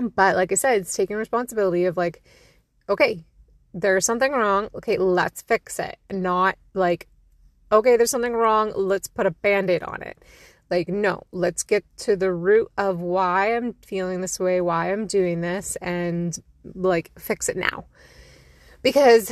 But 0.00 0.34
like 0.34 0.50
I 0.50 0.56
said, 0.56 0.80
it's 0.80 0.96
taking 0.96 1.14
responsibility 1.14 1.84
of 1.84 1.96
like, 1.96 2.24
okay, 2.88 3.24
there's 3.72 4.04
something 4.04 4.32
wrong. 4.32 4.68
Okay, 4.74 4.98
let's 4.98 5.42
fix 5.42 5.78
it. 5.78 5.96
Not 6.10 6.58
like, 6.74 7.06
okay, 7.70 7.96
there's 7.96 8.10
something 8.10 8.32
wrong. 8.32 8.72
Let's 8.74 9.06
put 9.06 9.26
a 9.26 9.30
band 9.30 9.70
aid 9.70 9.84
on 9.84 10.02
it. 10.02 10.18
Like, 10.72 10.88
no, 10.88 11.22
let's 11.30 11.62
get 11.62 11.84
to 11.98 12.16
the 12.16 12.32
root 12.32 12.68
of 12.76 12.98
why 12.98 13.54
I'm 13.54 13.74
feeling 13.74 14.22
this 14.22 14.40
way, 14.40 14.60
why 14.60 14.92
I'm 14.92 15.06
doing 15.06 15.40
this, 15.40 15.76
and 15.76 16.36
like 16.74 17.12
fix 17.16 17.48
it 17.48 17.56
now. 17.56 17.84
Because 18.82 19.30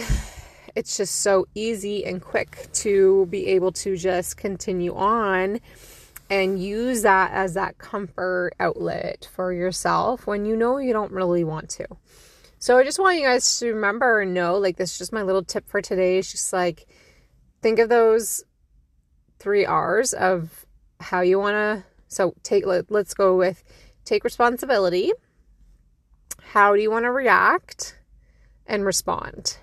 it's 0.77 0.97
just 0.97 1.17
so 1.17 1.47
easy 1.57 2.05
and 2.05 2.23
quick 2.23 2.69
to 2.75 3.27
be 3.27 3.49
able 3.49 3.73
to 3.73 3.97
just 3.97 4.37
continue 4.37 4.95
on 4.95 5.59
and 6.31 6.63
use 6.63 7.03
that 7.03 7.31
as 7.33 7.55
that 7.55 7.79
comfort 7.79 8.55
outlet 8.59 9.29
for 9.33 9.53
yourself 9.53 10.27
when 10.27 10.45
you 10.45 10.57
know 10.57 10.79
you 10.79 10.93
don't 10.93 11.13
really 11.13 11.45
want 11.45 11.69
to. 11.71 11.87
So 12.59 12.79
I 12.79 12.85
just 12.85 12.99
want 12.99 13.19
you 13.19 13.25
guys 13.25 13.59
to 13.59 13.75
remember 13.75 14.21
and 14.21 14.33
know 14.33 14.57
like 14.57 14.77
this 14.77 14.93
is 14.93 14.99
just 14.99 15.13
my 15.13 15.23
little 15.23 15.45
tip 15.45 15.69
for 15.69 15.83
today. 15.83 16.19
It's 16.19 16.33
just 16.33 16.53
like 16.53 16.87
think 17.61 17.79
of 17.79 17.89
those 17.89 18.43
three 19.39 19.67
R's 19.67 20.15
of 20.15 20.65
how 21.01 21.21
you 21.21 21.39
want 21.39 21.55
to 21.55 21.85
so 22.09 22.35
take 22.43 22.65
let, 22.65 22.91
let's 22.91 23.13
go 23.13 23.37
with 23.37 23.63
take 24.05 24.25
responsibility. 24.25 25.13
How 26.53 26.75
do 26.75 26.81
you 26.81 26.91
want 26.91 27.05
to 27.05 27.11
react 27.11 27.99
and 28.67 28.85
respond? 28.85 29.59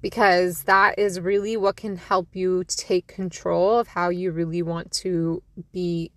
Because 0.00 0.64
that 0.64 0.98
is 0.98 1.20
really 1.20 1.56
what 1.56 1.76
can 1.76 1.96
help 1.96 2.28
you 2.34 2.64
take 2.64 3.06
control 3.06 3.78
of 3.78 3.88
how 3.88 4.08
you 4.08 4.30
really 4.30 4.62
want 4.62 4.90
to 4.92 5.42
be 5.72 6.12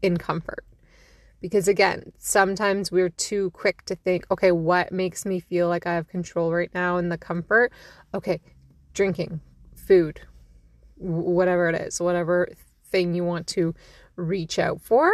in 0.00 0.16
comfort. 0.16 0.64
Because 1.40 1.68
again, 1.68 2.12
sometimes 2.18 2.92
we're 2.92 3.08
too 3.08 3.50
quick 3.50 3.84
to 3.86 3.96
think, 3.96 4.26
okay, 4.30 4.52
what 4.52 4.92
makes 4.92 5.24
me 5.24 5.40
feel 5.40 5.68
like 5.68 5.86
I 5.86 5.94
have 5.94 6.08
control 6.08 6.52
right 6.52 6.70
now 6.74 6.98
in 6.98 7.08
the 7.08 7.18
comfort? 7.18 7.72
Okay, 8.14 8.40
drinking, 8.94 9.40
food, 9.74 10.20
whatever 10.96 11.68
it 11.68 11.74
is, 11.74 12.00
whatever 12.00 12.48
thing 12.84 13.14
you 13.14 13.24
want 13.24 13.46
to 13.48 13.74
reach 14.16 14.58
out 14.58 14.80
for 14.80 15.12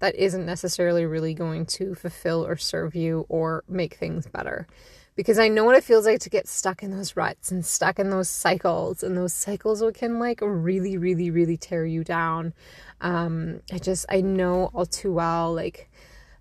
that 0.00 0.14
isn't 0.16 0.44
necessarily 0.44 1.06
really 1.06 1.32
going 1.32 1.64
to 1.64 1.94
fulfill 1.94 2.44
or 2.44 2.56
serve 2.56 2.94
you 2.94 3.24
or 3.28 3.62
make 3.68 3.94
things 3.94 4.26
better 4.26 4.66
because 5.14 5.38
I 5.38 5.48
know 5.48 5.64
what 5.64 5.76
it 5.76 5.84
feels 5.84 6.06
like 6.06 6.20
to 6.20 6.30
get 6.30 6.48
stuck 6.48 6.82
in 6.82 6.90
those 6.90 7.16
ruts 7.16 7.50
and 7.50 7.64
stuck 7.64 7.98
in 7.98 8.10
those 8.10 8.28
cycles, 8.28 9.02
and 9.02 9.16
those 9.16 9.32
cycles 9.32 9.82
can 9.94 10.18
like 10.18 10.40
really, 10.42 10.96
really, 10.96 11.30
really 11.30 11.56
tear 11.56 11.84
you 11.84 12.04
down. 12.04 12.54
Um, 13.00 13.60
I 13.72 13.78
just 13.78 14.06
I 14.08 14.20
know 14.20 14.70
all 14.74 14.86
too 14.86 15.12
well, 15.12 15.52
like 15.52 15.90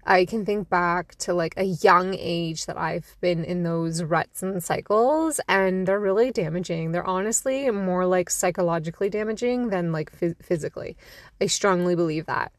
I 0.06 0.26
can 0.26 0.46
think 0.46 0.70
back 0.70 1.16
to 1.20 1.34
like 1.34 1.54
a 1.58 1.64
young 1.64 2.16
age 2.16 2.66
that 2.66 2.78
I've 2.78 3.18
been 3.22 3.44
in 3.44 3.64
those 3.64 4.04
ruts 4.04 4.42
and 4.42 4.64
cycles, 4.64 5.40
and 5.48 5.88
they're 5.88 6.00
really 6.00 6.32
damaging. 6.32 6.92
They're 6.92 7.08
honestly 7.08 7.70
more 7.72 8.06
like 8.06 8.30
psychologically 8.30 9.10
damaging 9.10 9.70
than 9.70 9.92
like 9.92 10.12
physically. 10.42 10.98
I 11.40 11.48
strongly 11.48 11.96
believe 11.96 12.26
that. 12.26 12.52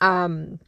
Um, 0.00 0.58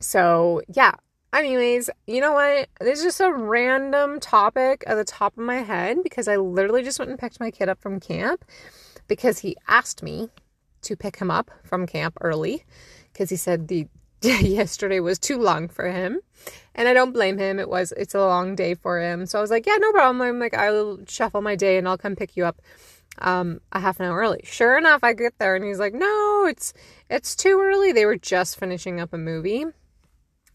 so 0.00 0.60
yeah, 0.68 0.94
Anyways, 1.34 1.90
you 2.06 2.20
know 2.20 2.32
what? 2.32 2.68
This 2.78 3.00
is 3.00 3.04
just 3.04 3.20
a 3.20 3.32
random 3.32 4.20
topic 4.20 4.84
at 4.86 4.94
the 4.94 5.04
top 5.04 5.36
of 5.36 5.42
my 5.42 5.62
head 5.62 5.98
because 6.04 6.28
I 6.28 6.36
literally 6.36 6.84
just 6.84 7.00
went 7.00 7.10
and 7.10 7.18
picked 7.18 7.40
my 7.40 7.50
kid 7.50 7.68
up 7.68 7.80
from 7.80 7.98
camp 7.98 8.44
because 9.08 9.40
he 9.40 9.56
asked 9.66 10.00
me 10.00 10.28
to 10.82 10.96
pick 10.96 11.16
him 11.16 11.32
up 11.32 11.50
from 11.64 11.88
camp 11.88 12.16
early 12.20 12.64
because 13.12 13.30
he 13.30 13.36
said 13.36 13.66
the 13.66 13.88
yesterday 14.22 15.00
was 15.00 15.18
too 15.18 15.36
long 15.36 15.66
for 15.66 15.90
him. 15.90 16.20
And 16.76 16.86
I 16.86 16.92
don't 16.92 17.12
blame 17.12 17.38
him. 17.38 17.58
It 17.58 17.68
was 17.68 17.92
it's 17.96 18.14
a 18.14 18.20
long 18.20 18.54
day 18.54 18.74
for 18.74 19.00
him. 19.00 19.26
So 19.26 19.40
I 19.40 19.42
was 19.42 19.50
like, 19.50 19.66
yeah, 19.66 19.76
no 19.80 19.90
problem. 19.90 20.22
I'm 20.22 20.38
like 20.38 20.54
I'll 20.54 21.00
shuffle 21.08 21.42
my 21.42 21.56
day 21.56 21.78
and 21.78 21.88
I'll 21.88 21.98
come 21.98 22.14
pick 22.14 22.36
you 22.36 22.44
up 22.44 22.62
um 23.18 23.60
a 23.72 23.80
half 23.80 23.98
an 23.98 24.06
hour 24.06 24.18
early. 24.18 24.42
Sure 24.44 24.78
enough, 24.78 25.02
I 25.02 25.14
get 25.14 25.36
there 25.40 25.56
and 25.56 25.64
he's 25.64 25.80
like, 25.80 25.94
"No, 25.94 26.46
it's 26.46 26.72
it's 27.10 27.34
too 27.34 27.60
early." 27.60 27.90
They 27.90 28.06
were 28.06 28.16
just 28.16 28.56
finishing 28.56 29.00
up 29.00 29.12
a 29.12 29.18
movie 29.18 29.66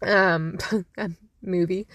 um, 0.01 0.57
movie 1.41 1.87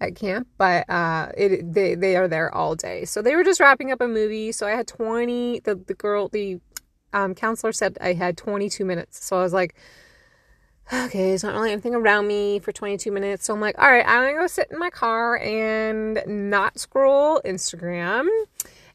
at 0.00 0.14
camp, 0.14 0.48
but 0.56 0.88
uh, 0.88 1.32
it 1.36 1.72
they 1.72 1.94
they 1.94 2.16
are 2.16 2.28
there 2.28 2.54
all 2.54 2.74
day. 2.74 3.04
So 3.04 3.22
they 3.22 3.34
were 3.34 3.44
just 3.44 3.60
wrapping 3.60 3.90
up 3.90 4.00
a 4.00 4.08
movie. 4.08 4.52
So 4.52 4.66
I 4.66 4.70
had 4.70 4.86
twenty. 4.86 5.60
The 5.60 5.74
the 5.74 5.94
girl 5.94 6.28
the 6.28 6.60
um, 7.12 7.34
counselor 7.34 7.72
said 7.72 7.98
I 8.00 8.12
had 8.12 8.36
twenty 8.36 8.68
two 8.68 8.84
minutes. 8.84 9.24
So 9.24 9.38
I 9.38 9.42
was 9.42 9.52
like, 9.52 9.74
okay, 10.92 11.32
it's 11.32 11.42
not 11.42 11.54
really 11.54 11.72
anything 11.72 11.94
around 11.94 12.26
me 12.26 12.58
for 12.60 12.72
twenty 12.72 12.96
two 12.96 13.10
minutes. 13.12 13.44
So 13.46 13.54
I'm 13.54 13.60
like, 13.60 13.78
all 13.78 13.90
right, 13.90 14.06
I'm 14.06 14.22
gonna 14.22 14.40
go 14.40 14.46
sit 14.46 14.68
in 14.70 14.78
my 14.78 14.90
car 14.90 15.38
and 15.38 16.22
not 16.26 16.78
scroll 16.78 17.40
Instagram 17.44 18.28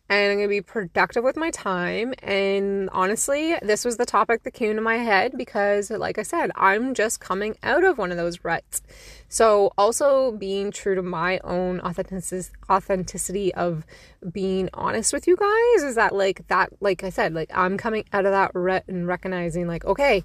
and 0.09 0.31
I'm 0.31 0.37
going 0.37 0.47
to 0.47 0.49
be 0.49 0.61
productive 0.61 1.23
with 1.23 1.37
my 1.37 1.49
time. 1.49 2.13
And 2.21 2.89
honestly, 2.91 3.55
this 3.61 3.85
was 3.85 3.97
the 3.97 4.05
topic 4.05 4.43
that 4.43 4.51
came 4.51 4.75
to 4.75 4.81
my 4.81 4.97
head 4.97 5.33
because, 5.37 5.89
like 5.89 6.17
I 6.17 6.23
said, 6.23 6.51
I'm 6.55 6.93
just 6.93 7.19
coming 7.19 7.55
out 7.63 7.83
of 7.83 7.97
one 7.97 8.11
of 8.11 8.17
those 8.17 8.43
ruts. 8.43 8.81
So, 9.29 9.71
also 9.77 10.33
being 10.33 10.71
true 10.71 10.95
to 10.95 11.01
my 11.01 11.39
own 11.43 11.79
authenticity 11.79 13.53
of 13.55 13.85
being 14.31 14.69
honest 14.73 15.13
with 15.13 15.25
you 15.25 15.37
guys 15.37 15.83
is 15.83 15.95
that, 15.95 16.13
like, 16.13 16.47
that, 16.49 16.69
like 16.81 17.03
I 17.03 17.09
said, 17.09 17.33
like 17.33 17.49
I'm 17.53 17.77
coming 17.77 18.05
out 18.11 18.25
of 18.25 18.31
that 18.33 18.51
rut 18.53 18.83
and 18.87 19.07
recognizing, 19.07 19.67
like, 19.67 19.85
okay, 19.85 20.23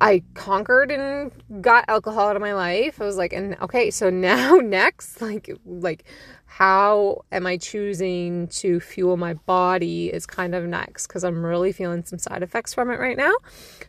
I 0.00 0.22
conquered 0.34 0.90
and 0.90 1.32
got 1.62 1.86
alcohol 1.88 2.28
out 2.28 2.36
of 2.36 2.42
my 2.42 2.52
life. 2.52 3.00
I 3.00 3.04
was 3.04 3.16
like, 3.16 3.32
and 3.32 3.56
okay, 3.62 3.90
so 3.90 4.10
now 4.10 4.56
next, 4.56 5.20
like, 5.20 5.50
like, 5.64 6.04
how 6.46 7.24
am 7.32 7.46
I 7.46 7.56
choosing 7.58 8.48
to 8.48 8.80
fuel 8.80 9.16
my 9.16 9.34
body 9.34 10.08
is 10.08 10.26
kind 10.26 10.54
of 10.54 10.64
next 10.64 11.06
because 11.06 11.24
I'm 11.24 11.44
really 11.44 11.72
feeling 11.72 12.04
some 12.04 12.18
side 12.18 12.42
effects 12.42 12.72
from 12.72 12.90
it 12.90 12.98
right 12.98 13.16
now. 13.16 13.34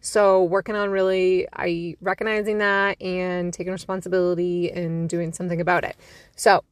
So 0.02 0.44
working 0.44 0.76
on 0.76 0.90
really, 0.90 1.48
I 1.54 1.96
recognizing 2.02 2.58
that 2.58 3.02
and 3.02 3.54
taking 3.54 3.72
responsibility 3.72 4.72
and 4.72 5.08
doing 5.08 5.32
something 5.32 5.62
about 5.62 5.84
it. 5.84 5.96
So 6.36 6.64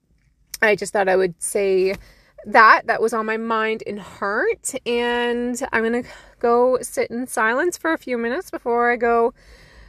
I 0.61 0.75
just 0.75 0.91
thought 0.91 1.07
I 1.07 1.15
would 1.15 1.41
say 1.41 1.95
that 2.45 2.83
that 2.85 3.01
was 3.01 3.13
on 3.13 3.25
my 3.25 3.37
mind 3.37 3.81
and 3.87 3.99
heart 3.99 4.75
and 4.85 5.59
i'm 5.73 5.83
gonna 5.83 6.03
go 6.39 6.77
sit 6.81 7.09
in 7.09 7.25
silence 7.25 7.75
for 7.75 7.91
a 7.91 7.97
few 7.97 8.19
minutes 8.19 8.51
before 8.51 8.91
i 8.91 8.95
go 8.95 9.33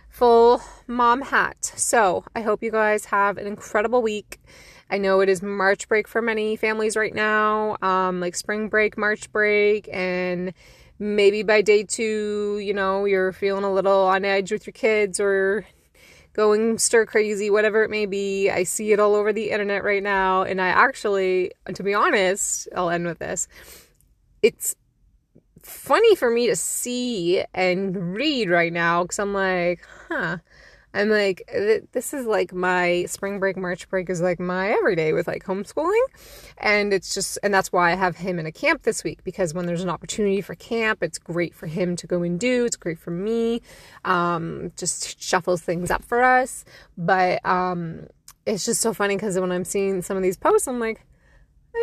full 0.09 0.63
mom 0.87 1.21
hat 1.21 1.63
so 1.77 2.25
i 2.35 2.41
hope 2.41 2.63
you 2.63 2.71
guys 2.71 3.07
have 3.07 3.37
an 3.37 3.47
incredible 3.47 4.01
week 4.01 4.41
i 4.91 4.99
know 4.99 5.21
it 5.21 5.29
is 5.29 5.43
march 5.43 5.89
break 5.89 6.07
for 6.09 6.23
many 6.23 6.57
families 6.57 6.97
right 6.97 7.15
now 7.15 7.77
um, 7.83 8.21
like 8.21 8.35
spring 8.35 8.69
break 8.69 8.97
march 8.97 9.31
break 9.33 9.89
and 9.93 10.53
maybe 10.99 11.43
by 11.43 11.61
day 11.61 11.83
two 11.83 12.59
you 12.63 12.73
know 12.73 13.05
you're 13.05 13.33
feeling 13.33 13.65
a 13.65 13.73
little 13.73 14.07
on 14.07 14.25
edge 14.25 14.51
with 14.51 14.67
your 14.67 14.73
kids 14.73 15.21
or 15.21 15.67
going 16.37 16.77
stir 16.77 17.07
crazy, 17.07 17.49
whatever 17.49 17.83
it 17.83 17.91
may 17.91 18.05
be. 18.05 18.51
I 18.51 18.63
see 18.65 18.93
it 18.93 19.01
all 19.01 19.15
over 19.15 19.33
the 19.33 19.51
internet 19.51 19.83
right 19.83 20.03
now. 20.03 20.43
And 20.43 20.61
I 20.61 20.69
actually, 20.69 21.53
to 21.73 21.83
be 21.83 21.95
honest, 21.95 22.69
I'll 22.77 22.91
end 22.91 23.07
with 23.07 23.19
this. 23.19 23.49
It's 24.43 24.77
funny 25.63 26.15
for 26.15 26.31
me 26.31 26.47
to 26.47 26.55
see 26.55 27.43
and 27.55 28.15
read 28.15 28.51
right 28.51 28.73
now 28.73 29.03
because 29.03 29.19
I'm 29.19 29.33
like, 29.33 29.81
huh, 30.09 30.39
I'm 30.97 31.11
like, 31.11 31.43
this 31.93 32.15
is 32.15 32.25
like 32.25 32.55
my 32.55 33.05
spring 33.07 33.39
break, 33.39 33.57
March 33.59 33.87
break 33.91 34.09
is 34.09 34.23
like 34.23 34.41
my 34.41 34.71
everyday 34.71 35.13
with 35.13 35.27
like 35.27 35.45
homeschooling. 35.45 36.01
And 36.57 36.95
it's 36.95 37.15
just, 37.15 37.39
and 37.43 37.53
that's 37.53 37.71
why 37.71 37.93
I 37.93 37.97
have 37.97 38.17
him 38.17 38.39
in 38.39 38.47
a 38.47 38.53
camp 38.53 38.83
this 38.83 39.05
week 39.05 39.23
because 39.23 39.53
when 39.53 39.67
there's 39.67 39.83
an 39.83 39.91
opportunity 39.91 40.41
for 40.41 40.55
camp, 40.55 41.03
it's 41.03 41.19
great 41.19 41.55
for 41.55 41.67
him 41.67 41.97
to 41.97 42.07
go 42.07 42.23
and 42.23 42.41
do. 42.41 42.65
It's 42.65 42.77
great 42.77 42.99
for 42.99 43.11
me. 43.11 43.61
Um, 44.07 44.73
just 44.77 45.21
shuffles 45.21 45.61
things 45.61 45.91
up 45.91 46.03
for 46.03 46.23
us. 46.23 46.65
But, 46.97 47.45
um, 47.45 48.07
it's 48.47 48.65
just 48.65 48.81
so 48.81 48.95
funny 48.95 49.17
because 49.17 49.39
when 49.39 49.53
I'm 49.53 49.65
seeing 49.65 50.01
some 50.01 50.17
of 50.17 50.23
these 50.23 50.39
posts, 50.39 50.67
I'm 50.67 50.81
like, 50.81 51.05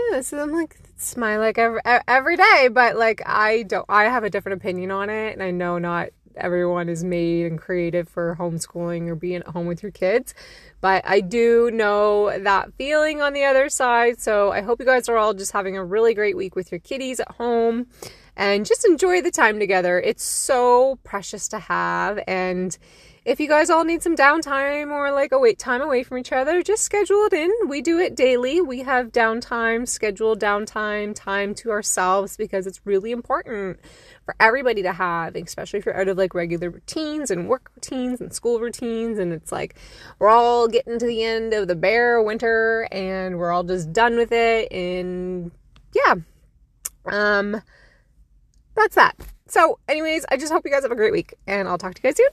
this 0.10 0.34
is, 0.34 0.40
I'm 0.40 0.52
like, 0.52 0.76
my 1.18 1.38
like 1.38 1.60
every, 1.60 1.82
every 2.08 2.38
day, 2.38 2.70
but 2.72 2.96
like, 2.96 3.22
I 3.28 3.64
don't, 3.64 3.86
I 3.90 4.06
have 4.06 4.24
a 4.24 4.30
different 4.30 4.60
opinion 4.60 4.90
on 4.90 5.10
it. 5.10 5.34
And 5.34 5.44
I 5.44 5.52
know 5.52 5.78
not 5.78 6.10
everyone 6.38 6.90
is 6.90 7.04
made 7.04 7.46
and 7.46 7.60
created 7.60 8.08
for 8.08 8.36
homeschooling 8.40 9.08
or 9.08 9.16
being 9.16 9.38
at 9.38 9.48
home 9.48 9.66
with 9.66 9.84
your 9.84 9.92
kids. 9.92 10.34
But 10.82 11.04
I 11.06 11.22
do 11.22 11.72
know 11.72 12.38
that 12.38 12.74
feeling 12.74 13.22
on 13.22 13.34
the 13.34 13.46
other 13.46 13.70
side. 13.70 14.20
So 14.20 14.52
I 14.52 14.62
hope 14.62 14.80
you 14.80 14.86
guys 14.86 15.08
are 15.10 15.18
all 15.18 15.34
just 15.34 15.52
having 15.52 15.78
a 15.78 15.84
really 15.84 16.14
great 16.14 16.36
week 16.36 16.56
with 16.56 16.72
your 16.72 16.80
kitties 16.80 17.20
at 17.20 17.32
home 17.32 17.88
and 18.36 18.66
just 18.66 18.86
enjoy 18.86 19.22
the 19.22 19.32
time 19.32 19.60
together. 19.60 20.00
It's 20.00 20.24
so 20.24 20.98
precious 21.04 21.48
to 21.50 21.60
have. 21.60 22.20
And 22.28 22.78
if 23.26 23.40
you 23.40 23.48
guys 23.48 23.70
all 23.70 23.86
need 23.86 24.04
some 24.04 24.18
downtime 24.18 24.92
or 24.92 25.12
like 25.12 25.32
a 25.32 25.40
wait 25.40 25.58
time 25.58 25.82
away 25.82 26.04
from 26.04 26.18
each 26.18 26.34
other, 26.34 26.62
just 26.62 26.84
schedule 26.84 27.24
it 27.26 27.34
in. 27.34 27.52
We 27.68 27.82
do 27.82 27.98
it 27.98 28.16
daily. 28.16 28.60
We 28.60 28.80
have 28.80 29.14
downtime, 29.14 29.88
scheduled 29.88 30.42
downtime, 30.42 31.16
time 31.16 31.56
to 31.56 31.72
ourselves 31.72 32.36
because 32.36 32.68
it's 32.68 32.82
really 32.86 33.12
important 33.12 33.80
for 34.26 34.36
everybody 34.42 34.82
to 34.82 34.92
have, 34.92 35.36
especially 35.36 35.80
if 35.80 35.86
you're 35.86 35.98
out 35.98 36.10
of 36.10 36.18
like 36.18 36.34
regular 36.34 36.70
routines 36.70 37.32
and 37.32 37.48
work 37.48 37.72
routines 37.76 38.20
and 38.20 38.34
school 38.34 38.60
routines. 38.60 39.18
And 39.20 39.32
it's 39.32 39.54
like 39.54 39.76
we're 40.20 40.30
all 40.30 40.68
getting 40.68 41.00
to 41.00 41.06
the 41.06 41.24
end 41.24 41.54
of 41.54 41.70
the 41.70 41.76
bare 41.76 42.22
winter 42.22 42.90
and 42.92 43.38
we're 43.38 43.52
all 43.52 43.64
just 43.64 43.94
done 43.94 44.18
with 44.18 44.34
it. 44.34 44.70
And 44.70 45.52
yeah, 45.96 46.16
um, 47.06 47.62
that's 48.76 48.96
that. 48.96 49.16
So, 49.48 49.80
anyways, 49.88 50.26
I 50.30 50.38
just 50.38 50.52
hope 50.52 50.66
you 50.66 50.72
guys 50.72 50.84
have 50.84 50.92
a 50.92 50.96
great 50.96 51.12
week 51.12 51.34
and 51.48 51.68
I'll 51.68 51.78
talk 51.78 51.94
to 51.94 52.02
you 52.02 52.10
guys 52.10 52.18
soon. 52.18 52.30